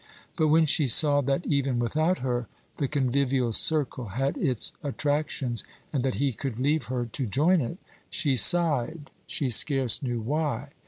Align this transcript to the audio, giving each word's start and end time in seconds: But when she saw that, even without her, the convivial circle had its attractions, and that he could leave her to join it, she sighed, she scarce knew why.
But 0.35 0.47
when 0.47 0.65
she 0.65 0.87
saw 0.87 1.21
that, 1.21 1.45
even 1.45 1.77
without 1.77 2.17
her, 2.25 2.47
the 2.77 2.87
convivial 2.87 3.53
circle 3.53 4.07
had 4.07 4.35
its 4.35 4.73
attractions, 4.81 5.63
and 5.93 6.01
that 6.01 6.15
he 6.15 6.33
could 6.33 6.59
leave 6.59 6.85
her 6.85 7.05
to 7.05 7.25
join 7.27 7.61
it, 7.61 7.77
she 8.09 8.35
sighed, 8.35 9.11
she 9.27 9.51
scarce 9.51 10.01
knew 10.01 10.19
why. 10.19 10.69